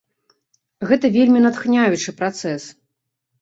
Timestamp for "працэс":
2.23-2.63